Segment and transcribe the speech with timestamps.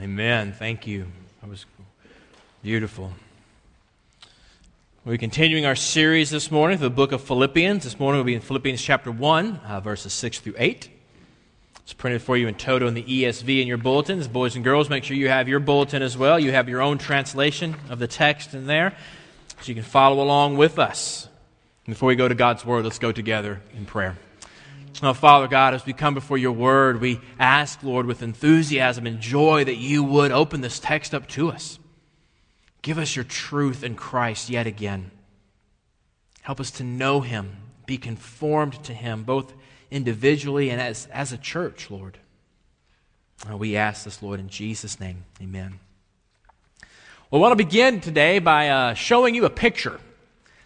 [0.00, 0.52] Amen.
[0.52, 1.06] Thank you.
[1.40, 1.66] That was
[2.64, 3.12] beautiful.
[5.04, 7.84] We're continuing our series this morning, for the book of Philippians.
[7.84, 10.88] This morning we'll be in Philippians chapter 1, uh, verses 6 through 8.
[11.84, 14.26] It's printed for you in total in the ESV in your bulletins.
[14.26, 16.40] Boys and girls, make sure you have your bulletin as well.
[16.40, 18.96] You have your own translation of the text in there
[19.60, 21.28] so you can follow along with us.
[21.86, 24.16] Before we go to God's Word, let's go together in prayer.
[25.02, 29.20] Now, Father God, as we come before your word, we ask, Lord, with enthusiasm and
[29.20, 31.78] joy that you would open this text up to us.
[32.80, 35.10] Give us your truth in Christ yet again.
[36.42, 37.56] Help us to know him,
[37.86, 39.52] be conformed to him, both
[39.90, 42.18] individually and as, as a church, Lord.
[43.50, 45.24] Uh, we ask this, Lord, in Jesus' name.
[45.40, 45.80] Amen.
[47.30, 49.98] Well, I want to begin today by uh, showing you a picture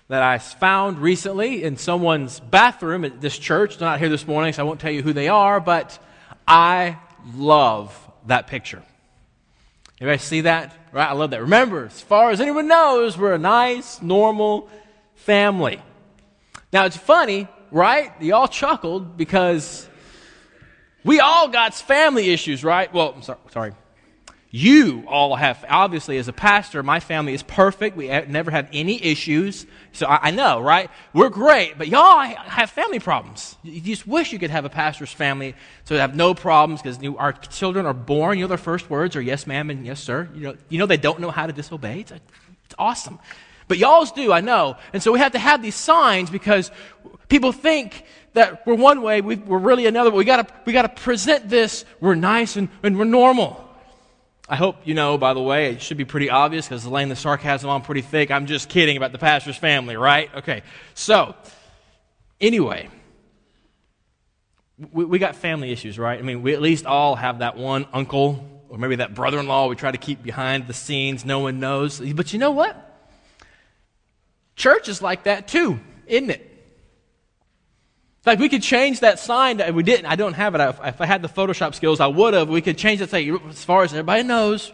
[0.08, 3.76] that I found recently in someone's bathroom at this church.
[3.76, 5.98] They're not here this morning, so I won't tell you who they are, but
[6.46, 6.98] I
[7.34, 7.94] love
[8.26, 8.82] that picture.
[10.00, 10.74] Anybody see that?
[10.92, 11.08] Right?
[11.08, 11.42] I love that.
[11.42, 14.70] Remember, as far as anyone knows, we're a nice, normal
[15.14, 15.82] family.
[16.72, 18.12] Now, it's funny, right?
[18.20, 19.86] You all chuckled because
[21.04, 22.92] we all got family issues, right?
[22.92, 23.38] Well, I'm sorry.
[23.50, 23.72] sorry
[24.50, 27.96] you all have, obviously, as a pastor, my family is perfect.
[27.98, 29.66] We never have any issues.
[29.92, 30.90] So I, I know, right?
[31.12, 33.56] We're great, but y'all have family problems.
[33.62, 35.54] You just wish you could have a pastor's family
[35.84, 38.38] so they have no problems because our children are born.
[38.38, 40.30] You know, their first words are yes, ma'am, and yes, sir.
[40.34, 42.00] You know, you know they don't know how to disobey.
[42.00, 43.18] It's, it's awesome.
[43.66, 44.78] But y'all's do, I know.
[44.94, 46.70] And so we have to have these signs because
[47.28, 50.10] people think that we're one way, we, are really another.
[50.10, 51.84] We gotta, we gotta present this.
[52.00, 53.67] We're nice and, and we're normal.
[54.48, 57.16] I hope you know, by the way, it should be pretty obvious because laying the
[57.16, 58.30] sarcasm on pretty thick.
[58.30, 60.34] I'm just kidding about the pastor's family, right?
[60.36, 60.62] Okay.
[60.94, 61.34] So,
[62.40, 62.88] anyway,
[64.90, 66.18] we, we got family issues, right?
[66.18, 69.46] I mean, we at least all have that one uncle or maybe that brother in
[69.46, 71.24] law we try to keep behind the scenes.
[71.24, 72.00] No one knows.
[72.00, 72.84] But you know what?
[74.56, 76.47] Church is like that too, isn't it?
[78.28, 79.58] Fact, we could change that sign.
[79.58, 80.06] That we didn't.
[80.06, 80.60] I don't have it.
[80.60, 82.48] If I had the Photoshop skills, I would have.
[82.48, 83.10] We could change it.
[83.10, 84.72] Say, as far as everybody knows,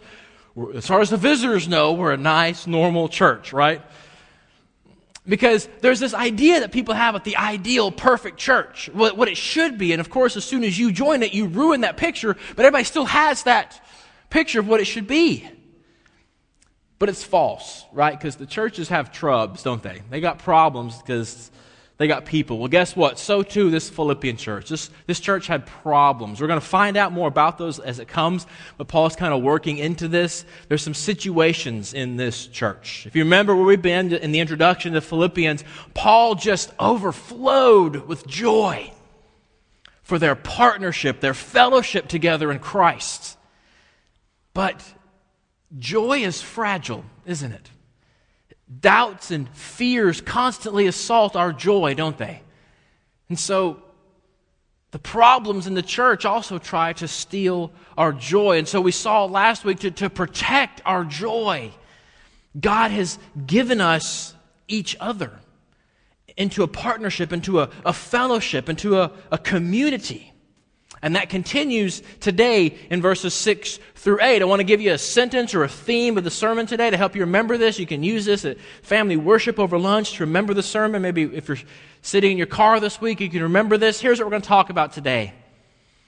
[0.73, 3.81] as far as the visitors know, we're a nice, normal church, right?
[5.27, 9.37] Because there's this idea that people have of the ideal, perfect church, what, what it
[9.37, 9.91] should be.
[9.91, 12.83] And of course, as soon as you join it, you ruin that picture, but everybody
[12.83, 13.83] still has that
[14.29, 15.49] picture of what it should be.
[16.99, 18.17] But it's false, right?
[18.17, 20.01] Because the churches have trubs, don't they?
[20.09, 21.51] They got problems because
[21.97, 22.57] they got people.
[22.59, 23.17] Well, guess what?
[23.17, 24.67] So too this Philippian church.
[24.67, 26.41] This, this church had problems.
[26.41, 28.45] We're going to find out more about those as it comes,
[28.77, 30.43] but Paul's kind of working into this.
[30.67, 33.05] There's some situations in this church.
[33.07, 35.63] If you remember where we've been in the introduction to Philippians,
[35.93, 38.91] Paul just overflowed with joy
[40.03, 43.37] for their partnership, their fellowship together in Christ.
[44.53, 44.83] But
[45.77, 47.69] joy is fragile, isn't it?
[48.79, 52.41] Doubts and fears constantly assault our joy, don't they?
[53.29, 53.81] And so
[54.91, 58.57] the problems in the church also try to steal our joy.
[58.57, 61.71] And so we saw last week to, to protect our joy,
[62.59, 64.33] God has given us
[64.67, 65.31] each other
[66.37, 70.33] into a partnership, into a, a fellowship, into a, a community.
[71.05, 74.41] And that continues today in verses 6 through 8.
[74.41, 76.97] I want to give you a sentence or a theme of the sermon today to
[76.97, 77.77] help you remember this.
[77.77, 81.03] You can use this at family worship over lunch to remember the sermon.
[81.03, 81.59] Maybe if you're
[82.01, 84.01] sitting in your car this week, you can remember this.
[84.01, 85.33] Here's what we're going to talk about today.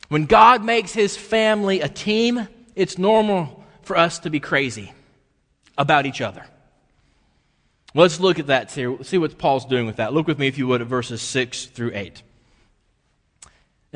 [0.07, 4.91] When God makes his family a team, it's normal for us to be crazy
[5.77, 6.43] about each other.
[7.93, 10.11] Let's look at that, see what Paul's doing with that.
[10.11, 12.23] Look with me, if you would, at verses 6 through 8.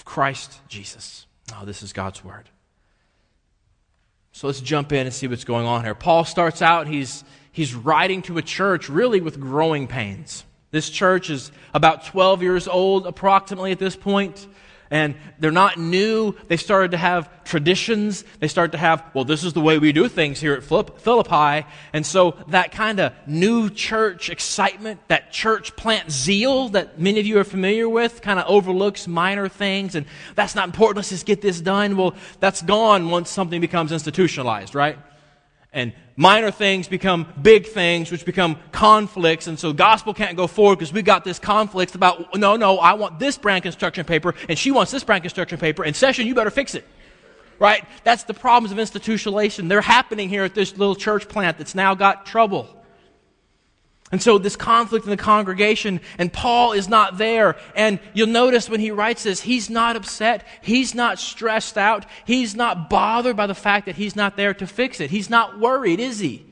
[0.00, 1.26] of Christ Jesus.
[1.54, 2.48] Oh, this is God's word.
[4.32, 5.94] So let's jump in and see what's going on here.
[5.94, 10.44] Paul starts out, he's, he's writing to a church really with growing pains.
[10.70, 14.46] This church is about 12 years old, approximately at this point,
[14.90, 16.34] and they're not new.
[16.48, 18.24] They started to have traditions.
[18.40, 21.66] They started to have, well, this is the way we do things here at Philippi.
[21.92, 27.26] And so that kind of new church excitement, that church plant zeal that many of
[27.26, 29.94] you are familiar with, kind of overlooks minor things.
[29.94, 30.96] And that's not important.
[30.96, 31.96] Let's just get this done.
[31.96, 34.98] Well, that's gone once something becomes institutionalized, right?
[35.72, 39.46] And minor things become big things, which become conflicts.
[39.46, 42.94] And so gospel can't go forward because we got this conflict about, no, no, I
[42.94, 45.84] want this brand construction paper, and she wants this brand construction paper.
[45.84, 46.84] and session, you better fix it.
[47.58, 47.84] Right?
[48.04, 49.68] That's the problems of institutionalization.
[49.68, 52.74] They're happening here at this little church plant that's now got trouble.
[54.12, 57.56] And so this conflict in the congregation, and Paul is not there.
[57.76, 60.44] And you'll notice when he writes this, he's not upset.
[60.62, 62.06] He's not stressed out.
[62.24, 65.10] He's not bothered by the fact that he's not there to fix it.
[65.10, 66.44] He's not worried, is he?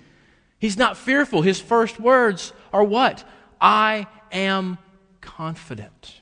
[0.60, 1.42] He's not fearful.
[1.42, 3.24] His first words are what?
[3.60, 4.78] I am
[5.20, 6.20] confident.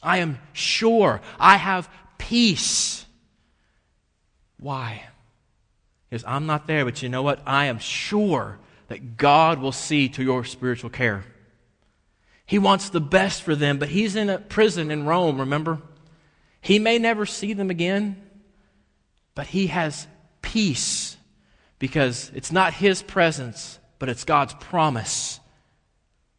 [0.00, 1.20] I am sure.
[1.40, 3.04] I have peace.
[4.60, 5.04] Why?
[6.08, 7.40] Because I'm not there, but you know what?
[7.44, 8.58] I am sure
[8.88, 11.24] that God will see to your spiritual care.
[12.44, 15.80] He wants the best for them, but he's in a prison in Rome, remember?
[16.60, 18.20] He may never see them again,
[19.34, 20.06] but he has
[20.42, 21.16] peace
[21.78, 25.40] because it's not his presence, but it's God's promise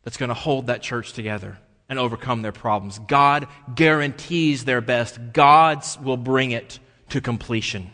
[0.04, 3.00] that's going to hold that church together and overcome their problems.
[3.00, 6.80] God guarantees their best, God's will bring it
[7.10, 7.92] to completion.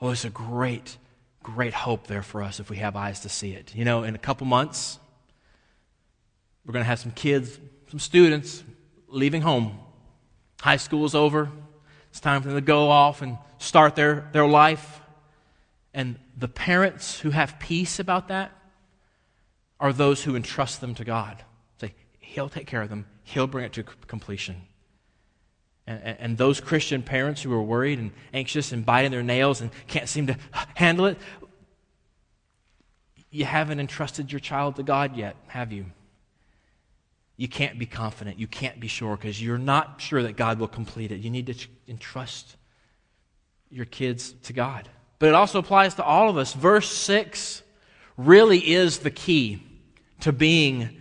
[0.00, 0.96] Oh, it's a great
[1.42, 3.74] great hope there for us if we have eyes to see it.
[3.74, 4.98] You know, in a couple months,
[6.64, 7.58] we're going to have some kids,
[7.90, 8.62] some students
[9.08, 9.78] leaving home.
[10.60, 11.50] High school is over.
[12.10, 15.00] It's time for them to go off and start their, their life.
[15.94, 18.52] And the parents who have peace about that
[19.80, 21.42] are those who entrust them to God.
[21.80, 24.62] Say, He'll take care of them, He'll bring it to completion.
[25.86, 29.70] And, and, those Christian parents who are worried and anxious and biting their nails and
[29.88, 30.36] can't seem to
[30.74, 31.18] handle it,
[33.32, 35.86] you haven't entrusted your child to God yet, have you?
[37.36, 38.38] You can't be confident.
[38.38, 41.20] You can't be sure because you're not sure that God will complete it.
[41.20, 42.56] You need to entrust
[43.70, 44.88] your kids to God.
[45.18, 46.52] But it also applies to all of us.
[46.52, 47.62] Verse 6
[48.16, 49.62] really is the key
[50.20, 51.00] to being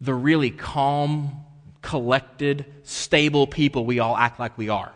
[0.00, 1.39] the really calm,
[1.82, 4.92] collected, stable people we all act like we are.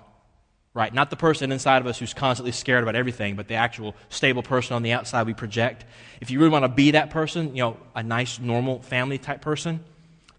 [0.74, 0.92] Right?
[0.92, 4.42] Not the person inside of us who's constantly scared about everything, but the actual stable
[4.42, 5.84] person on the outside we project.
[6.20, 9.40] If you really want to be that person, you know, a nice, normal family type
[9.40, 9.84] person,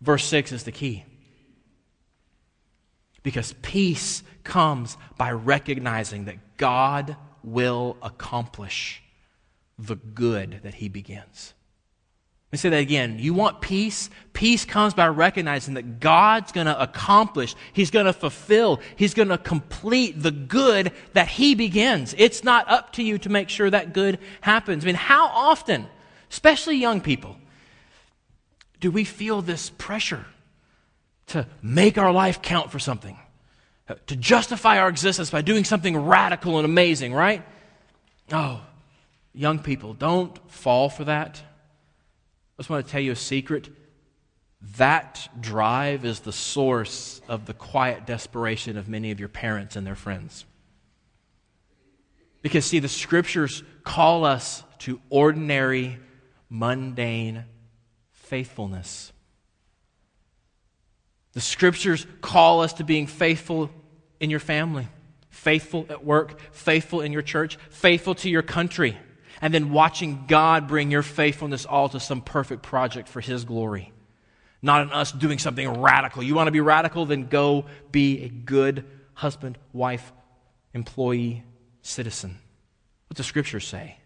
[0.01, 1.05] verse 6 is the key.
[3.23, 9.01] Because peace comes by recognizing that God will accomplish
[9.79, 11.53] the good that He begins.
[12.47, 13.17] Let me say that again.
[13.19, 14.09] You want peace?
[14.33, 19.29] Peace comes by recognizing that God's going to accomplish, He's going to fulfill, He's going
[19.29, 22.13] to complete the good that He begins.
[22.17, 24.83] It's not up to you to make sure that good happens.
[24.83, 25.87] I mean, how often,
[26.29, 27.35] especially young people,
[28.79, 30.25] do we feel this pressure
[31.27, 33.17] to make our life count for something?
[34.07, 37.43] To justify our existence by doing something radical and amazing, right?
[38.31, 38.61] Oh,
[39.33, 41.41] young people, don't fall for that.
[42.57, 43.69] I just want to tell you a secret.
[44.77, 49.85] That drive is the source of the quiet desperation of many of your parents and
[49.85, 50.45] their friends.
[52.41, 55.97] Because, see, the scriptures call us to ordinary,
[56.49, 57.43] mundane
[58.11, 59.11] faithfulness.
[61.33, 63.69] The scriptures call us to being faithful
[64.21, 64.87] in your family,
[65.29, 68.97] faithful at work, faithful in your church, faithful to your country
[69.41, 73.91] and then watching God bring your faithfulness all to some perfect project for His glory.
[74.61, 76.23] Not in us doing something radical.
[76.23, 77.05] You want to be radical?
[77.05, 80.11] Then go be a good husband, wife,
[80.73, 81.43] employee,
[81.81, 82.39] citizen.
[83.07, 83.97] What the scriptures say?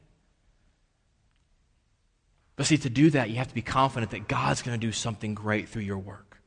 [2.56, 4.92] But see, to do that, you have to be confident that God's going to do
[4.92, 6.42] something great through your work.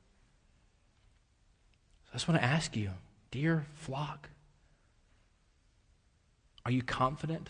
[2.04, 2.90] So I just want to ask you,
[3.30, 4.28] dear flock,
[6.66, 7.48] are you confident?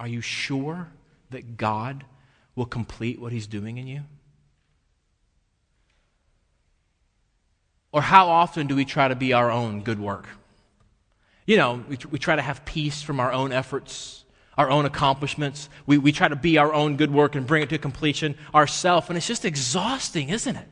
[0.00, 0.88] Are you sure
[1.28, 2.04] that God
[2.56, 4.00] will complete what He's doing in you?
[7.92, 10.26] Or how often do we try to be our own good work?
[11.44, 14.24] You know, we, we try to have peace from our own efforts,
[14.56, 15.68] our own accomplishments.
[15.84, 19.08] We, we try to be our own good work and bring it to completion ourselves,
[19.10, 20.68] and it's just exhausting, isn't it?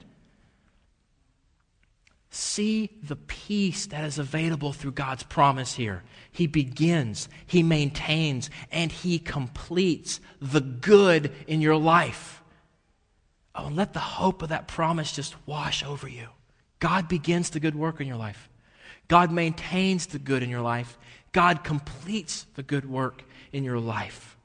[2.31, 6.03] See the peace that is available through God's promise here.
[6.31, 12.43] He begins, He maintains, and He completes the good in your life.
[13.55, 16.29] Oh, and let the hope of that promise just wash over you.
[16.81, 18.49] God begins the good work in your life.
[19.09, 20.99] God maintains the good in your life.
[21.33, 24.37] God completes the good work in your life.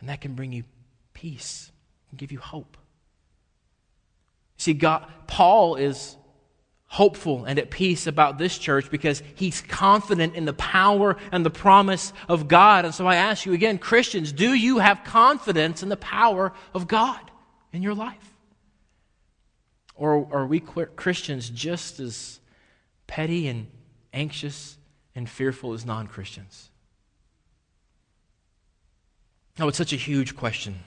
[0.00, 0.64] And that can bring you
[1.14, 1.70] peace
[2.10, 2.76] and give you hope.
[4.56, 6.16] See, God, Paul is
[6.88, 11.50] hopeful and at peace about this church because he's confident in the power and the
[11.50, 12.86] promise of God.
[12.86, 16.88] And so I ask you again, Christians, do you have confidence in the power of
[16.88, 17.20] God
[17.72, 18.34] in your life?
[19.94, 22.40] Or are we Christians just as
[23.06, 23.66] petty and
[24.12, 24.78] anxious
[25.14, 26.70] and fearful as non Christians?
[29.60, 30.84] Oh, it's such a huge question.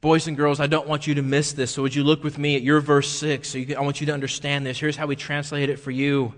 [0.00, 1.72] Boys and girls, I don't want you to miss this.
[1.72, 3.48] So, would you look with me at your verse 6?
[3.48, 4.78] So can, I want you to understand this.
[4.78, 6.34] Here's how we translate it for you.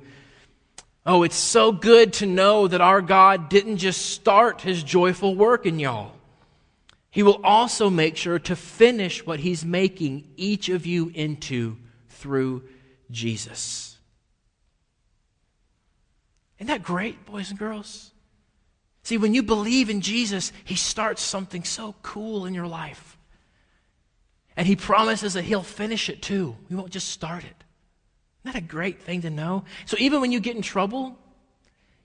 [1.05, 5.67] Oh, it's so good to know that our God didn't just start his joyful work
[5.67, 6.13] in y'all.
[7.11, 11.77] He will also make sure to finish what He's making each of you into
[12.11, 12.63] through
[13.11, 13.99] Jesus.
[16.59, 18.13] Isn't that great, boys and girls?
[19.03, 23.18] See, when you believe in Jesus, He starts something so cool in your life.
[24.59, 26.57] And He promises that He'll finish it too.
[26.69, 27.65] We won't just start it.
[28.43, 29.65] Isn't that a great thing to know?
[29.87, 31.17] So even when you get in trouble,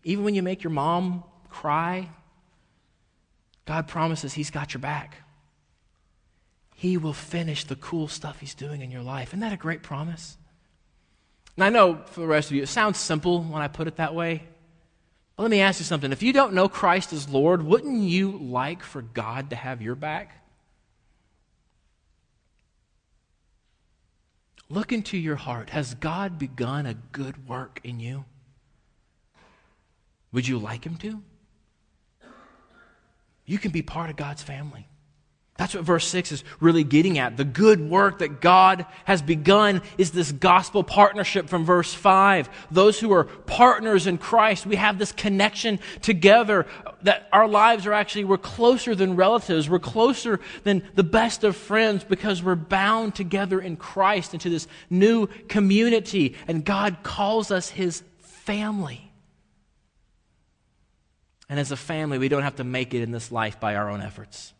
[0.03, 2.09] even when you make your mom cry,
[3.65, 5.17] God promises He's got your back.
[6.75, 9.29] He will finish the cool stuff He's doing in your life.
[9.29, 10.37] Isn't that a great promise?
[11.55, 13.95] And I know for the rest of you, it sounds simple when I put it
[13.95, 14.43] that way.
[15.35, 16.11] But let me ask you something.
[16.11, 19.95] If you don't know Christ as Lord, wouldn't you like for God to have your
[19.95, 20.42] back?
[24.69, 25.69] Look into your heart.
[25.69, 28.25] Has God begun a good work in you?
[30.31, 31.21] Would you like Him to?
[33.45, 34.87] You can be part of God's family.
[35.63, 37.37] That's what verse 6 is really getting at.
[37.37, 42.49] The good work that God has begun is this gospel partnership from verse 5.
[42.69, 46.65] Those who are partners in Christ, we have this connection together
[47.03, 49.69] that our lives are actually, we're closer than relatives.
[49.69, 54.67] We're closer than the best of friends because we're bound together in Christ into this
[54.89, 56.35] new community.
[56.45, 59.13] And God calls us his family.
[61.47, 63.89] And as a family, we don't have to make it in this life by our
[63.89, 64.52] own efforts.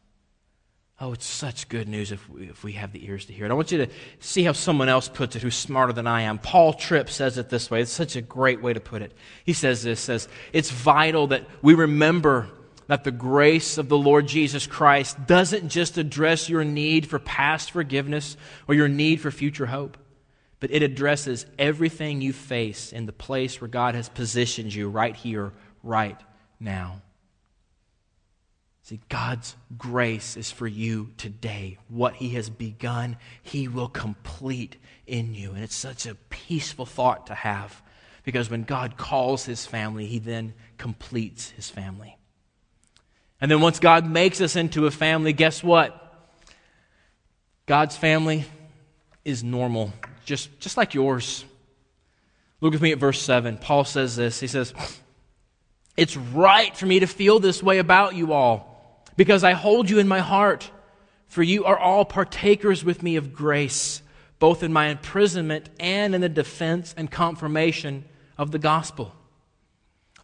[1.04, 3.52] Oh, it's such good news if we, if we have the ears to hear it.
[3.52, 3.92] I want you to
[4.22, 6.40] see how someone else puts it who's smarter than I am.
[6.40, 7.82] Paul Tripp says it this way.
[7.82, 9.12] It's such a great way to put it.
[9.44, 12.48] He says this says, It's vital that we remember
[12.88, 17.72] that the grace of the Lord Jesus Christ doesn't just address your need for past
[17.72, 18.38] forgiveness
[18.70, 19.98] or your need for future hope,
[20.62, 25.18] but it addresses everything you face in the place where God has positioned you right
[25.18, 25.52] here,
[25.84, 26.18] right
[26.62, 27.02] now.
[28.84, 31.78] See, God's grace is for you today.
[31.88, 34.76] What He has begun, He will complete
[35.08, 35.52] in you.
[35.54, 37.82] And it's such a peaceful thought to have
[38.24, 42.18] because when God calls His family, He then completes His family.
[43.40, 46.00] And then once God makes us into a family, guess what?
[47.66, 48.46] God's family
[49.24, 49.94] is normal,
[50.26, 51.46] just, just like yours.
[52.60, 53.58] Look with me at verse 7.
[53.58, 54.42] Paul says this.
[54.42, 54.74] He says,
[55.96, 58.73] it's right for me to feel this way about you all,
[59.16, 60.70] because I hold you in my heart,
[61.28, 64.02] for you are all partakers with me of grace,
[64.40, 68.06] both in my imprisonment and in the defense and confirmation
[68.38, 69.14] of the gospel.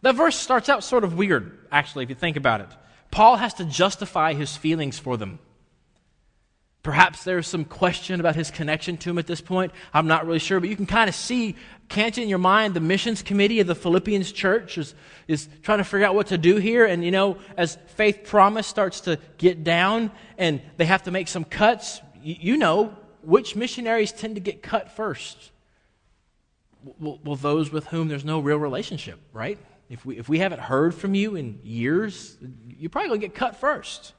[0.01, 2.69] That verse starts out sort of weird, actually, if you think about it.
[3.11, 5.39] Paul has to justify his feelings for them.
[6.81, 9.73] Perhaps there's some question about his connection to him at this point.
[9.93, 11.55] I'm not really sure, but you can kind of see,
[11.89, 14.95] can't you, in your mind, the missions committee of the Philippians church is,
[15.27, 16.85] is trying to figure out what to do here.
[16.85, 21.27] And, you know, as faith promise starts to get down and they have to make
[21.27, 25.51] some cuts, you, you know, which missionaries tend to get cut first?
[26.97, 29.59] Well, well, those with whom there's no real relationship, right?
[29.89, 32.37] If we, if we haven't heard from you in years,
[32.77, 34.13] you're probably going to get cut first.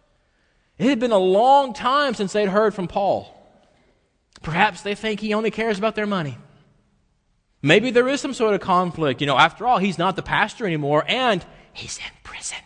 [0.81, 3.37] It had been a long time since they'd heard from Paul.
[4.41, 6.39] Perhaps they think he only cares about their money.
[7.61, 9.21] Maybe there is some sort of conflict.
[9.21, 11.45] You know, after all, he's not the pastor anymore and
[11.75, 12.57] he's in prison.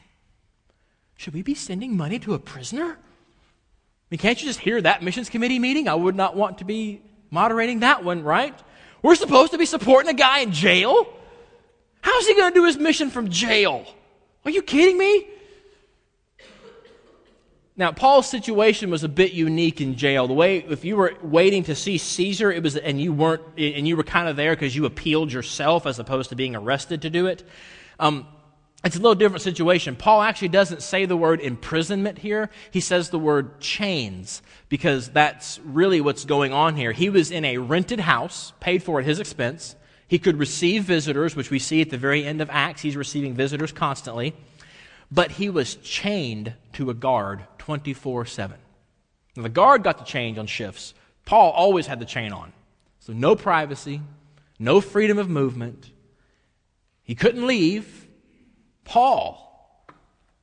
[1.16, 2.84] Should we be sending money to a prisoner?
[2.84, 5.88] I mean, can't you just hear that missions committee meeting?
[5.88, 7.02] I would not want to be
[7.32, 8.54] moderating that one, right?
[9.02, 11.08] We're supposed to be supporting a guy in jail?
[12.00, 13.84] How's he going to do his mission from jail?
[14.44, 15.26] Are you kidding me?
[17.76, 20.28] Now, Paul's situation was a bit unique in jail.
[20.28, 23.86] The way, if you were waiting to see Caesar, it was, and you weren't, and
[23.88, 27.10] you were kind of there because you appealed yourself as opposed to being arrested to
[27.10, 27.42] do it.
[27.98, 28.26] Um,
[28.84, 29.96] It's a little different situation.
[29.96, 32.50] Paul actually doesn't say the word imprisonment here.
[32.70, 36.92] He says the word chains because that's really what's going on here.
[36.92, 39.74] He was in a rented house, paid for at his expense.
[40.06, 42.82] He could receive visitors, which we see at the very end of Acts.
[42.82, 44.34] He's receiving visitors constantly.
[45.10, 48.56] But he was chained to a guard 24 7.
[49.36, 50.94] Now, The guard got the chain on shifts.
[51.24, 52.52] Paul always had the chain on.
[53.00, 54.02] So no privacy,
[54.58, 55.90] no freedom of movement.
[57.02, 58.06] He couldn't leave
[58.84, 59.40] Paul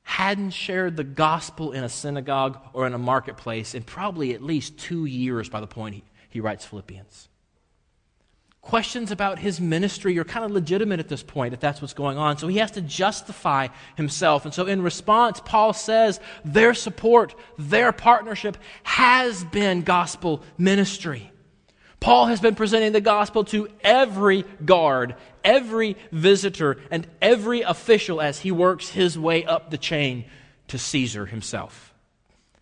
[0.02, 4.76] hadn't shared the gospel in a synagogue or in a marketplace in probably at least
[4.76, 7.28] two years by the point he, he writes Philippians.
[8.62, 12.16] Questions about his ministry are kind of legitimate at this point if that's what's going
[12.16, 12.38] on.
[12.38, 14.44] So he has to justify himself.
[14.44, 21.30] And so in response, Paul says their support, their partnership has been gospel ministry.
[21.98, 28.40] Paul has been presenting the gospel to every guard, every visitor, and every official as
[28.40, 30.24] he works his way up the chain
[30.68, 31.92] to Caesar himself.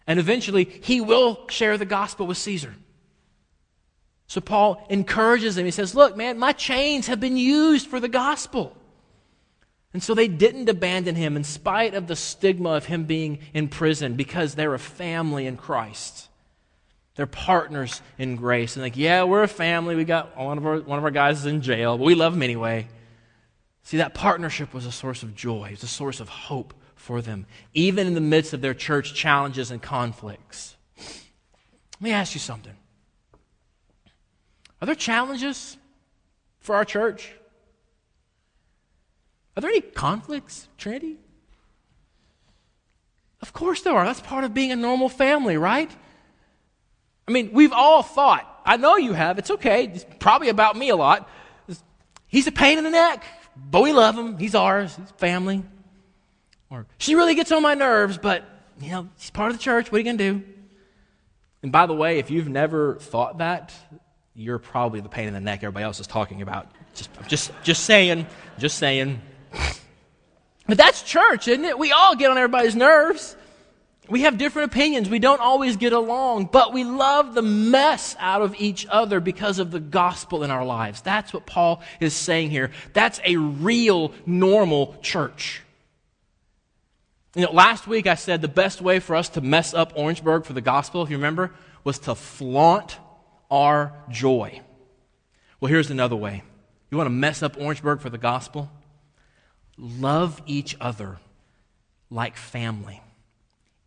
[0.07, 2.75] And eventually, he will share the gospel with Caesar.
[4.31, 5.65] So Paul encourages him.
[5.65, 8.77] He says, Look, man, my chains have been used for the gospel.
[9.93, 13.67] And so they didn't abandon him in spite of the stigma of him being in
[13.67, 16.29] prison because they're a family in Christ.
[17.17, 18.77] They're partners in grace.
[18.77, 19.97] And like, yeah, we're a family.
[19.97, 22.33] We got one of our, one of our guys is in jail, but we love
[22.33, 22.87] him anyway.
[23.83, 27.21] See, that partnership was a source of joy, it was a source of hope for
[27.21, 30.77] them, even in the midst of their church challenges and conflicts.
[30.97, 32.77] Let me ask you something.
[34.81, 35.77] Are there challenges
[36.61, 37.33] for our church?
[39.57, 41.19] Are there any conflicts, Trinity?
[43.43, 44.05] Of course there are.
[44.05, 45.91] That's part of being a normal family, right?
[47.27, 50.89] I mean, we've all thought, I know you have, it's okay, it's probably about me
[50.89, 51.29] a lot.
[52.27, 53.25] He's a pain in the neck,
[53.57, 54.39] but we love him.
[54.39, 55.63] He's ours, he's family.
[56.71, 58.45] Or she really gets on my nerves, but,
[58.81, 59.91] you know, she's part of the church.
[59.91, 60.45] What are you going to do?
[61.63, 63.73] And by the way, if you've never thought that,
[64.35, 66.69] you're probably the pain in the neck everybody else is talking about.
[66.95, 68.27] Just, just, just saying,
[68.59, 69.21] just saying.
[70.67, 71.79] But that's church, isn't it?
[71.79, 73.37] We all get on everybody's nerves.
[74.09, 75.09] We have different opinions.
[75.09, 79.61] We don't always get along, but we love the mess out of each other because
[79.61, 81.01] of the gospel in our lives.
[81.01, 82.73] That's what Paul is saying here.
[82.93, 85.63] That's a real, normal church.
[87.37, 90.45] You know, last week I said the best way for us to mess up Orangeburg
[90.45, 91.53] for the gospel, if you remember,
[91.85, 92.99] was to flaunt
[93.51, 94.61] our joy.
[95.61, 96.43] Well, here's another way.
[96.91, 98.71] You want to mess up Orangeburg for the gospel?
[99.77, 101.19] Love each other
[102.11, 103.03] like family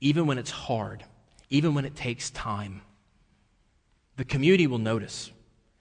[0.03, 1.03] even when it's hard,
[1.49, 2.81] even when it takes time.
[4.17, 5.31] The community will notice.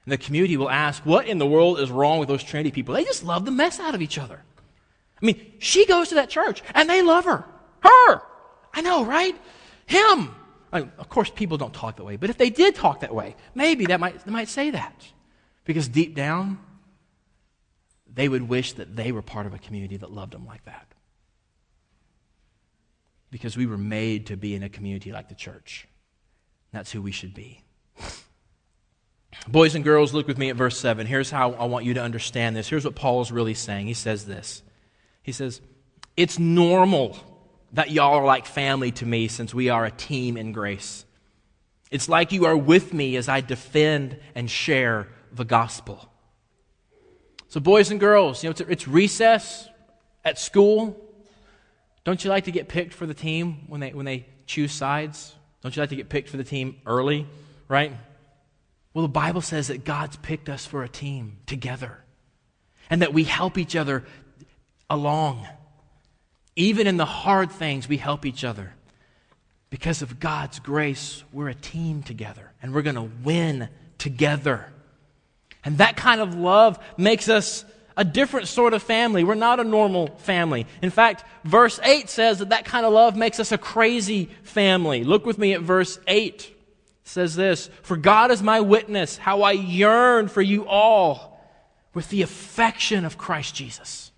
[0.05, 2.95] And the community will ask, What in the world is wrong with those Trinity people?
[2.95, 4.41] They just love the mess out of each other.
[5.21, 7.45] I mean, she goes to that church and they love her.
[7.81, 8.23] Her!
[8.73, 9.37] I know, right?
[9.87, 10.35] Him!
[10.73, 13.15] I mean, of course, people don't talk that way, but if they did talk that
[13.15, 15.07] way, maybe that might, they might say that.
[15.65, 16.59] Because deep down,
[18.13, 20.93] they would wish that they were part of a community that loved them like that
[23.33, 25.89] because we were made to be in a community like the church.
[26.71, 27.65] That's who we should be.
[29.49, 31.07] Boys and girls, look with me at verse 7.
[31.07, 32.69] Here's how I want you to understand this.
[32.69, 33.87] Here's what Paul is really saying.
[33.87, 34.63] He says this
[35.23, 35.63] He says,
[36.17, 37.17] It's normal
[37.73, 41.05] that y'all are like family to me since we are a team in grace.
[41.91, 46.09] It's like you are with me as I defend and share the gospel.
[47.49, 49.69] So, boys and girls, you know, it's, it's recess
[50.25, 50.99] at school.
[52.05, 55.35] Don't you like to get picked for the team when they, when they choose sides?
[55.61, 57.27] Don't you like to get picked for the team early,
[57.69, 57.93] right?
[58.95, 61.99] Well, the Bible says that God's picked us for a team together
[62.91, 64.05] and that we help each other
[64.91, 65.47] along.
[66.57, 68.75] Even in the hard things, we help each other.
[69.71, 74.67] Because of God's grace, we're a team together and we're going to win together.
[75.65, 77.65] And that kind of love makes us
[77.97, 79.25] a different sort of family.
[79.25, 80.67] We're not a normal family.
[80.83, 85.05] In fact, verse 8 says that that kind of love makes us a crazy family.
[85.05, 86.35] Look with me at verse 8.
[86.35, 86.57] It
[87.05, 91.41] says this For God is my witness, how I yearn for you all
[91.95, 94.12] with the affection of Christ Jesus.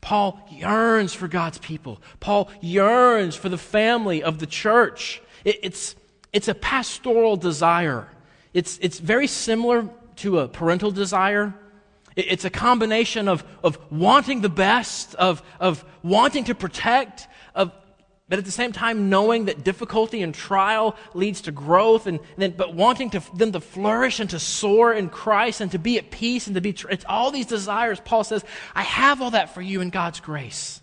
[0.00, 2.00] Paul yearns for God's people.
[2.20, 5.22] Paul yearns for the family of the church.
[5.44, 5.96] It, it's,
[6.32, 8.08] it's a pastoral desire.
[8.52, 11.54] It's, it's very similar to a parental desire.
[12.16, 17.28] It's a combination of, of wanting the best, of, of wanting to protect,
[18.28, 22.38] but at the same time knowing that difficulty and trial leads to growth and, and
[22.38, 25.98] then but wanting to them to flourish and to soar in christ and to be
[25.98, 28.00] at peace and to be it's all these desires.
[28.04, 30.80] Paul says i have all that for you in god's grace.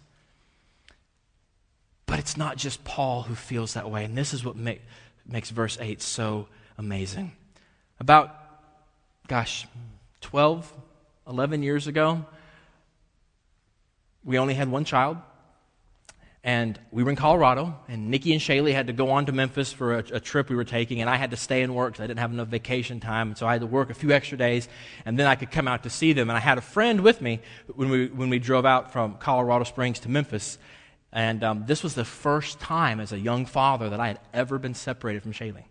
[2.06, 4.06] But it's not just paul who feels that way.
[4.06, 4.82] And this is what make,
[5.26, 7.34] makes verse 8 so amazing.
[8.00, 8.36] About
[9.28, 9.68] gosh
[10.22, 10.72] 12
[11.28, 12.26] 11 years ago
[14.24, 15.18] we only had one child
[16.44, 19.72] and we were in Colorado, and Nikki and Shaylee had to go on to Memphis
[19.72, 22.04] for a, a, trip we were taking, and I had to stay and work because
[22.04, 24.68] I didn't have enough vacation time, so I had to work a few extra days,
[25.06, 26.30] and then I could come out to see them.
[26.30, 27.40] And I had a friend with me
[27.74, 30.58] when we, when we drove out from Colorado Springs to Memphis,
[31.14, 34.58] and um, this was the first time as a young father that I had ever
[34.58, 35.64] been separated from Shaylee.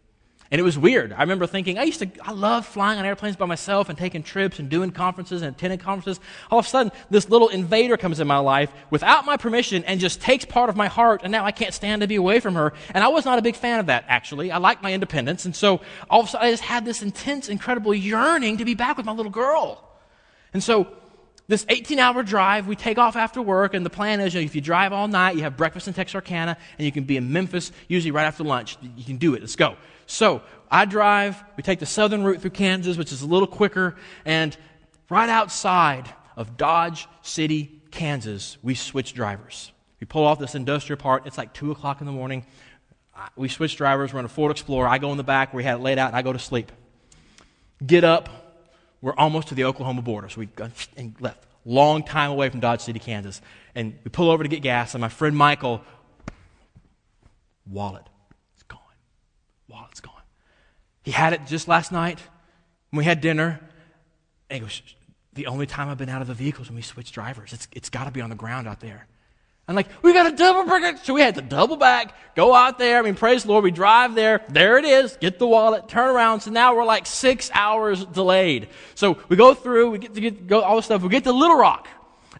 [0.53, 1.15] And it was weird.
[1.15, 4.23] I remember thinking, I used to, I love flying on airplanes by myself and taking
[4.23, 6.23] trips and doing conferences and attending conferences.
[6.51, 9.99] All of a sudden, this little invader comes in my life without my permission and
[9.99, 12.55] just takes part of my heart, and now I can't stand to be away from
[12.55, 12.75] her.
[12.93, 14.53] And I was not a big fan of that, actually.
[14.53, 15.47] I like my independence.
[15.47, 18.75] And so all of a sudden, I just had this intense, incredible yearning to be
[18.75, 19.89] back with my little girl.
[20.53, 20.87] And so
[21.49, 24.45] this 18 hour drive, we take off after work, and the plan is you know,
[24.45, 27.33] if you drive all night, you have breakfast in Texarkana, and you can be in
[27.33, 28.79] Memphis usually right after lunch.
[28.97, 29.41] You can do it.
[29.41, 29.77] Let's go.
[30.07, 33.97] So I drive, we take the southern route through Kansas, which is a little quicker,
[34.25, 34.57] and
[35.11, 39.73] right outside of Dodge City, Kansas, we switch drivers.
[40.01, 41.27] We pull off this industrial part.
[41.27, 42.47] It's like 2 o'clock in the morning.
[43.37, 44.13] We switch drivers.
[44.13, 44.89] We're in a Ford Explorer.
[44.89, 45.53] I go in the back.
[45.53, 46.73] We had it laid out, and I go to sleep.
[47.85, 48.29] Get up.
[49.03, 50.31] We're almost to the Oklahoma border.
[50.31, 50.49] So we
[50.97, 51.47] and left.
[51.65, 53.41] Long time away from Dodge City, Kansas.
[53.75, 55.83] And we pull over to get gas, and my friend Michael,
[57.67, 58.09] wallet
[58.55, 58.81] It's gone.
[59.69, 60.15] wallet's gone.
[61.03, 62.19] He had it just last night
[62.91, 63.61] when we had dinner.
[64.51, 64.83] And he goes,
[65.35, 67.53] The only time I've been out of the vehicle is when we switched drivers.
[67.53, 69.07] It's, it's got to be on the ground out there.
[69.69, 71.05] I'm like, we got a double back.
[71.05, 72.99] So we had to double back, go out there.
[72.99, 73.65] I mean, praise the Lord.
[73.65, 74.45] We drive there.
[74.49, 75.17] There it is.
[75.17, 76.41] Get the wallet, turn around.
[76.41, 78.69] So now we're like six hours delayed.
[78.95, 81.03] So we go through, we get to get, go all the stuff.
[81.03, 81.89] We get to Little Rock.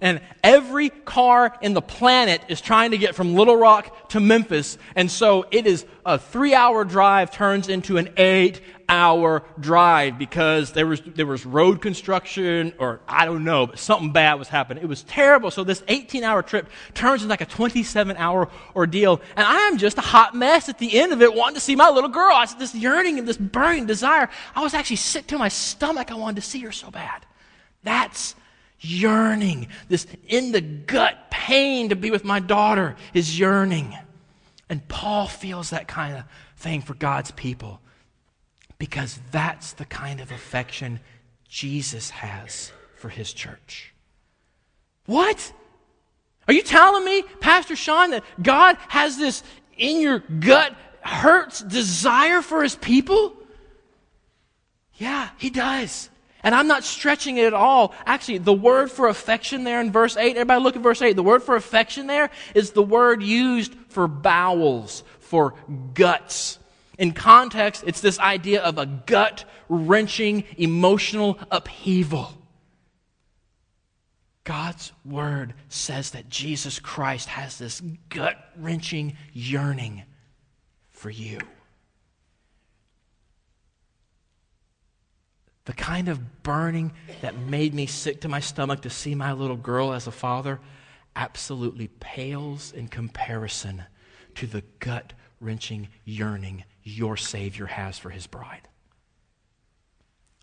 [0.03, 4.77] And every car in the planet is trying to get from Little Rock to Memphis.
[4.97, 10.73] And so it is a three hour drive turns into an eight hour drive because
[10.73, 14.83] there was, there was road construction or I don't know, but something bad was happening.
[14.83, 15.53] It was terrible.
[15.53, 19.21] So this 18 hour trip turns into like a 27 hour ordeal.
[19.37, 21.77] And I am just a hot mess at the end of it wanting to see
[21.77, 22.35] my little girl.
[22.35, 24.29] I said, this yearning and this burning desire.
[24.57, 26.11] I was actually sick to my stomach.
[26.11, 27.25] I wanted to see her so bad.
[27.85, 28.35] That's
[28.83, 33.97] yearning, this in the gut pain to be with my daughter is yearning.
[34.69, 36.25] And Paul feels that kind of
[36.57, 37.81] thing for God's people
[38.79, 41.01] because that's the kind of affection
[41.49, 43.95] Jesus has for his church.
[45.07, 45.53] What?
[46.49, 49.43] Are you telling me, Pastor Sean, that God has this
[49.77, 53.35] in your gut hurts desire for his people?
[54.95, 56.09] Yeah, he does.
[56.43, 57.95] And I'm not stretching it at all.
[58.05, 61.15] Actually, the word for affection there in verse 8, everybody look at verse 8.
[61.15, 65.55] The word for affection there is the word used for bowels, for
[65.95, 66.59] guts.
[66.99, 72.35] In context, it's this idea of a gut wrenching emotional upheaval.
[74.45, 80.03] God's word says that Jesus Christ has this gut wrenching yearning
[80.91, 81.39] for you.
[85.65, 89.57] The kind of burning that made me sick to my stomach to see my little
[89.57, 90.61] girl as a father
[91.15, 93.85] absolutely pales in comparison
[94.35, 98.69] to the gut wrenching yearning your Savior has for his bride.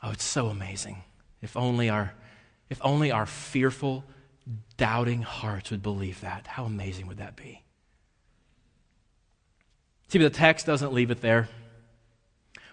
[0.01, 1.03] Oh, it's so amazing.
[1.41, 2.13] If only our,
[2.69, 4.05] if only our fearful,
[4.77, 6.47] doubting hearts would believe that.
[6.47, 7.63] How amazing would that be?
[10.07, 11.49] See, but the text doesn't leave it there.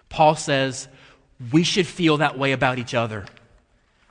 [0.09, 0.87] Paul says,
[1.51, 3.25] we should feel that way about each other.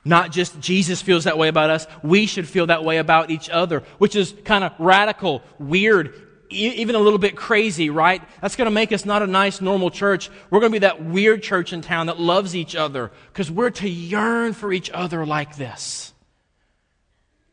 [0.05, 3.49] Not just Jesus feels that way about us, we should feel that way about each
[3.49, 6.13] other, which is kind of radical, weird,
[6.49, 8.21] even a little bit crazy, right?
[8.41, 10.29] That's going to make us not a nice, normal church.
[10.49, 13.71] We're going to be that weird church in town that loves each other because we're
[13.71, 16.13] to yearn for each other like this.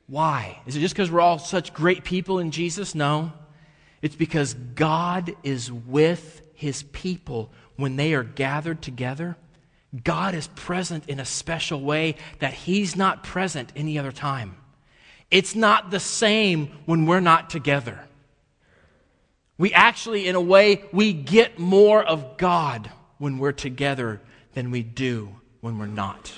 [0.07, 0.61] Why?
[0.67, 2.95] Is it just because we're all such great people in Jesus?
[2.95, 3.33] No.
[4.01, 9.37] It's because God is with his people when they are gathered together
[10.03, 14.57] God is present in a special way that He's not present any other time.
[15.31, 18.01] It's not the same when we're not together.
[19.57, 24.21] We actually, in a way, we get more of God when we're together
[24.55, 26.33] than we do when we're not.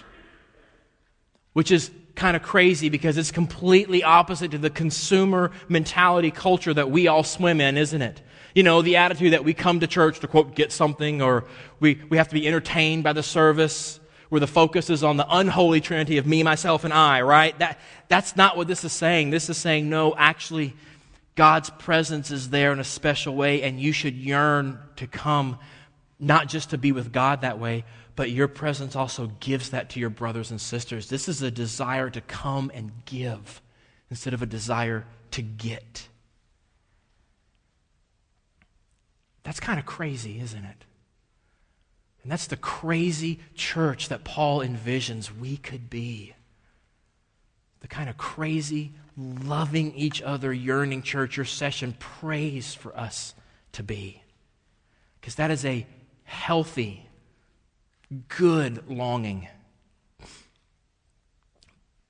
[1.55, 6.91] Which is kind of crazy because it's completely opposite to the consumer mentality culture that
[6.91, 8.21] we all swim in, isn't it?
[8.57, 11.45] You know, the attitude that we come to church to quote, get something, or
[11.79, 15.27] we, we have to be entertained by the service, where the focus is on the
[15.29, 17.59] unholy trinity of me, myself, and I, right?
[17.59, 19.29] That, that's not what this is saying.
[19.29, 20.73] This is saying, no, actually,
[21.35, 25.59] God's presence is there in a special way, and you should yearn to come,
[26.19, 30.01] not just to be with God that way, but your presence also gives that to
[30.01, 31.11] your brothers and sisters.
[31.11, 33.61] This is a desire to come and give
[34.11, 36.09] instead of a desire to get.
[39.47, 40.85] That's kind of crazy, isn't it?
[42.25, 46.35] And that's the crazy church that Paul envisions we could be.
[47.79, 53.35] The kind of crazy, loving each other, yearning church your session prays for us
[53.71, 54.21] to be.
[55.21, 55.87] Because that is a
[56.25, 57.07] healthy,
[58.27, 59.47] good longing.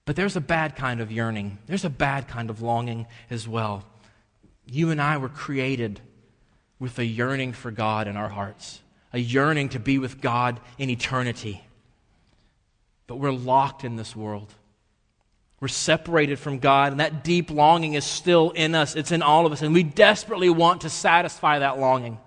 [0.07, 1.59] But there's a bad kind of yearning.
[1.67, 3.85] There's a bad kind of longing as well.
[4.65, 6.01] You and I were created
[6.79, 8.81] with a yearning for God in our hearts,
[9.13, 11.65] a yearning to be with God in eternity.
[13.07, 14.53] But we're locked in this world.
[15.59, 18.95] We're separated from God, and that deep longing is still in us.
[18.95, 22.19] It's in all of us, and we desperately want to satisfy that longing.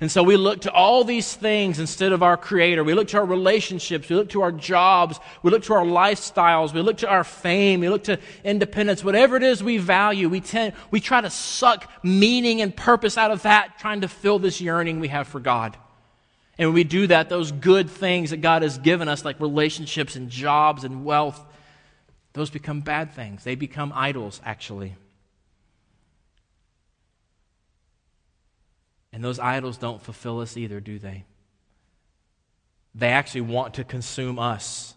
[0.00, 2.82] And so we look to all these things instead of our Creator.
[2.84, 4.08] We look to our relationships.
[4.08, 5.20] We look to our jobs.
[5.42, 6.72] We look to our lifestyles.
[6.72, 7.80] We look to our fame.
[7.80, 9.04] We look to independence.
[9.04, 13.30] Whatever it is we value, we, tend, we try to suck meaning and purpose out
[13.30, 15.76] of that, trying to fill this yearning we have for God.
[16.56, 20.16] And when we do that, those good things that God has given us, like relationships
[20.16, 21.44] and jobs and wealth,
[22.32, 23.44] those become bad things.
[23.44, 24.94] They become idols, actually.
[29.12, 31.24] And those idols don't fulfill us either, do they?
[32.94, 34.94] They actually want to consume us.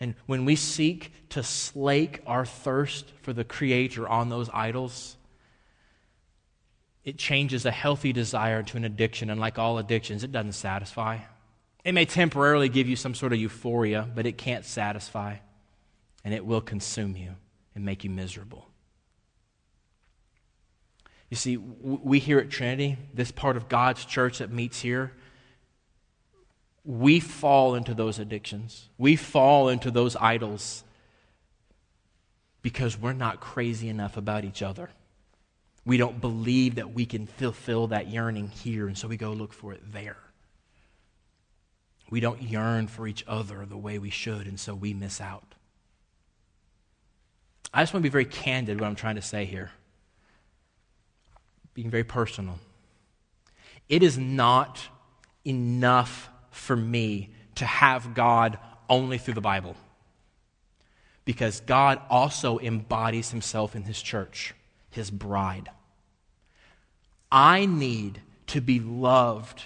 [0.00, 5.16] And when we seek to slake our thirst for the Creator on those idols,
[7.04, 9.30] it changes a healthy desire to an addiction.
[9.30, 11.18] And like all addictions, it doesn't satisfy.
[11.84, 15.36] It may temporarily give you some sort of euphoria, but it can't satisfy.
[16.24, 17.34] And it will consume you
[17.74, 18.68] and make you miserable.
[21.32, 25.12] You see, we here at Trinity, this part of God's church that meets here,
[26.84, 28.90] we fall into those addictions.
[28.98, 30.84] We fall into those idols
[32.60, 34.90] because we're not crazy enough about each other.
[35.86, 39.54] We don't believe that we can fulfill that yearning here, and so we go look
[39.54, 40.18] for it there.
[42.10, 45.54] We don't yearn for each other the way we should, and so we miss out.
[47.72, 49.70] I just want to be very candid what I'm trying to say here
[51.74, 52.58] being very personal.
[53.88, 54.88] It is not
[55.44, 58.58] enough for me to have God
[58.88, 59.76] only through the Bible.
[61.24, 64.54] Because God also embodies himself in his church,
[64.90, 65.70] his bride.
[67.30, 69.64] I need to be loved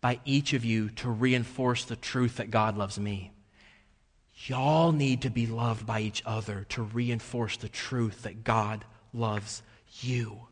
[0.00, 3.32] by each of you to reinforce the truth that God loves me.
[4.46, 9.62] Y'all need to be loved by each other to reinforce the truth that God loves
[10.00, 10.47] you.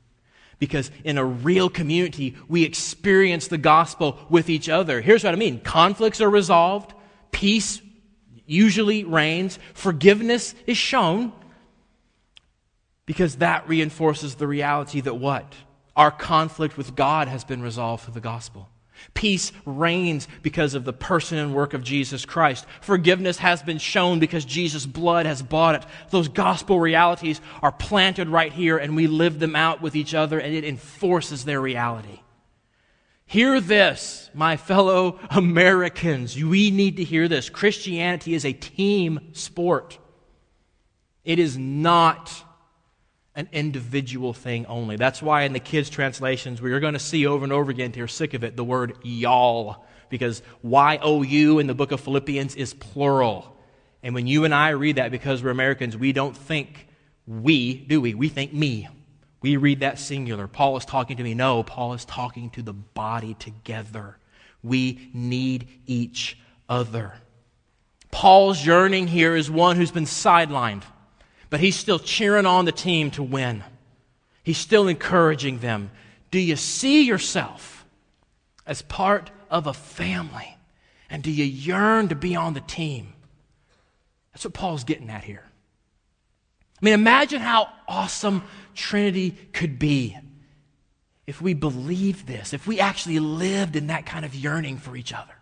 [0.59, 5.01] Because in a real community, we experience the gospel with each other.
[5.01, 6.95] Here's what I mean conflicts are resolved,
[7.31, 7.81] peace
[8.47, 11.33] usually reigns, forgiveness is shown,
[13.05, 15.55] because that reinforces the reality that what?
[15.95, 18.69] Our conflict with God has been resolved through the gospel.
[19.15, 22.67] Peace reigns because of the person and work of Jesus Christ.
[22.81, 25.85] Forgiveness has been shown because Jesus' blood has bought it.
[26.11, 30.39] Those gospel realities are planted right here, and we live them out with each other,
[30.39, 32.21] and it enforces their reality.
[33.27, 36.41] Hear this, my fellow Americans.
[36.41, 37.51] We need to hear this.
[37.51, 39.99] Christianity is a team sport,
[41.25, 42.45] it is not
[43.37, 44.97] an individual thing only.
[44.97, 47.93] That's why in the kids' translations, we are going to see over and over again,
[47.93, 51.93] to you're sick of it, the word y'all, because Y O U in the book
[51.93, 53.57] of Philippians is plural.
[54.03, 56.89] And when you and I read that, because we're Americans, we don't think
[57.27, 58.15] we, do we?
[58.15, 58.89] We think me.
[59.43, 60.49] We read that singular.
[60.49, 61.35] Paul is talking to me.
[61.35, 64.17] No, Paul is talking to the body together.
[64.63, 67.15] We need each other.
[68.11, 70.85] Paul's yearning here is one who's been sidelined
[71.51, 73.63] but he's still cheering on the team to win.
[74.43, 75.91] He's still encouraging them.
[76.31, 77.85] Do you see yourself
[78.67, 80.57] as part of a family?
[81.09, 83.13] And do you yearn to be on the team?
[84.33, 85.45] That's what Paul's getting at here.
[86.81, 88.43] I mean, imagine how awesome
[88.75, 90.19] Trinity could be
[91.27, 95.13] if we believed this, if we actually lived in that kind of yearning for each
[95.13, 95.36] other.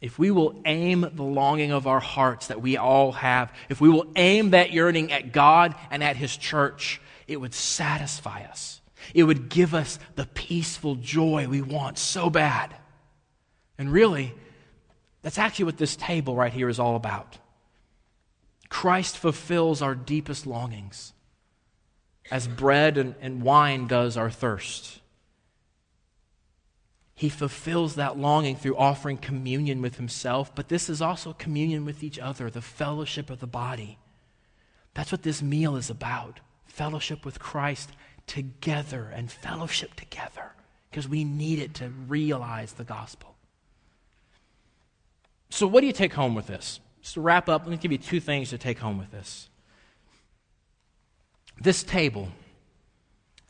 [0.00, 3.88] If we will aim the longing of our hearts that we all have, if we
[3.88, 8.80] will aim that yearning at God and at His church, it would satisfy us.
[9.14, 12.74] It would give us the peaceful joy we want so bad.
[13.76, 14.34] And really,
[15.22, 17.38] that's actually what this table right here is all about.
[18.68, 21.12] Christ fulfills our deepest longings
[22.30, 25.00] as bread and, and wine does our thirst.
[27.18, 32.04] He fulfills that longing through offering communion with himself, but this is also communion with
[32.04, 33.98] each other, the fellowship of the body.
[34.94, 37.90] That's what this meal is about fellowship with Christ
[38.28, 40.52] together and fellowship together
[40.88, 43.34] because we need it to realize the gospel.
[45.50, 46.78] So, what do you take home with this?
[47.02, 49.48] Just to wrap up, let me give you two things to take home with this.
[51.60, 52.28] This table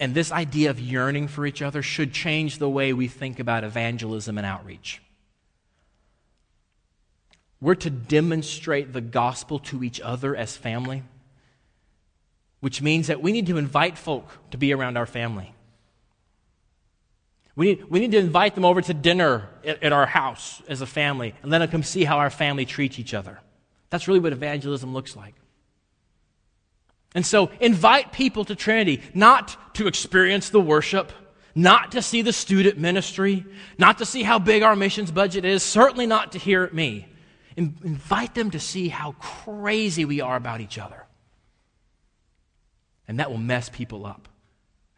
[0.00, 3.64] and this idea of yearning for each other should change the way we think about
[3.64, 5.02] evangelism and outreach.
[7.60, 11.02] We're to demonstrate the gospel to each other as family,
[12.60, 15.52] which means that we need to invite folk to be around our family.
[17.56, 20.80] We need, we need to invite them over to dinner at, at our house as
[20.80, 23.40] a family and let them come see how our family treats each other.
[23.90, 25.34] That's really what evangelism looks like.
[27.18, 31.10] And so invite people to Trinity, not to experience the worship,
[31.52, 33.44] not to see the student ministry,
[33.76, 37.08] not to see how big our missions budget is, certainly not to hear me.
[37.56, 41.06] In- invite them to see how crazy we are about each other.
[43.08, 44.28] And that will mess people up,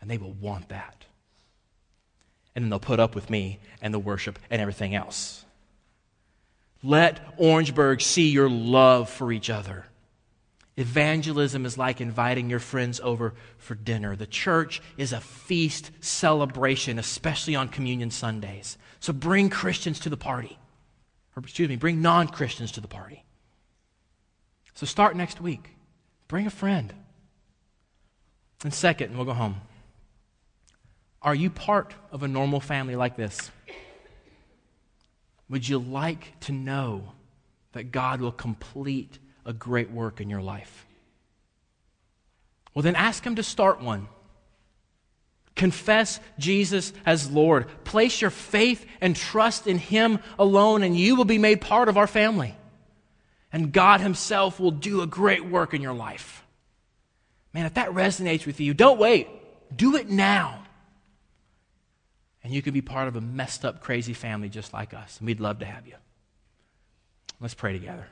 [0.02, 1.06] and they will want that.
[2.54, 5.42] And then they'll put up with me and the worship and everything else.
[6.82, 9.86] Let Orangeburg see your love for each other.
[10.80, 14.16] Evangelism is like inviting your friends over for dinner.
[14.16, 18.78] The church is a feast celebration, especially on Communion Sundays.
[18.98, 20.58] So bring Christians to the party.
[21.36, 23.26] Or, excuse me, bring non Christians to the party.
[24.72, 25.76] So start next week.
[26.28, 26.94] Bring a friend.
[28.64, 29.56] And second, and we'll go home.
[31.20, 33.50] Are you part of a normal family like this?
[35.50, 37.12] Would you like to know
[37.72, 40.86] that God will complete a great work in your life?
[42.74, 44.08] Well, then ask Him to start one.
[45.56, 47.66] Confess Jesus as Lord.
[47.84, 51.96] Place your faith and trust in Him alone, and you will be made part of
[51.96, 52.54] our family.
[53.52, 56.44] And God Himself will do a great work in your life.
[57.52, 59.28] Man, if that resonates with you, don't wait.
[59.74, 60.62] Do it now.
[62.42, 65.18] And you can be part of a messed up, crazy family just like us.
[65.18, 65.94] And we'd love to have you.
[67.40, 68.06] Let's pray together.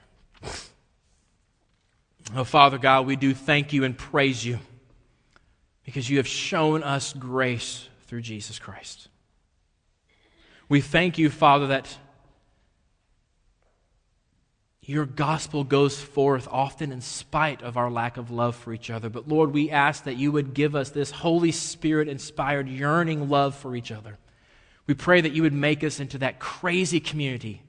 [2.35, 4.59] Oh, Father God, we do thank you and praise you
[5.85, 9.09] because you have shown us grace through Jesus Christ.
[10.69, 11.97] We thank you, Father, that
[14.83, 19.09] your gospel goes forth often in spite of our lack of love for each other.
[19.09, 23.55] But Lord, we ask that you would give us this Holy Spirit inspired, yearning love
[23.55, 24.19] for each other.
[24.87, 27.63] We pray that you would make us into that crazy community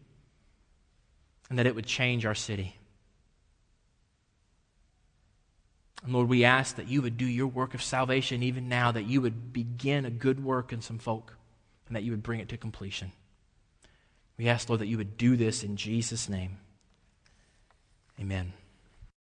[1.50, 2.78] and that it would change our city.
[5.89, 9.06] And Lord, we ask that you would do your work of salvation even now, that
[9.06, 11.36] you would begin a good work in some folk,
[11.88, 13.12] and that you would bring it to completion.
[14.38, 16.58] We ask, Lord, that you would do this in Jesus' name.
[18.20, 18.54] Amen.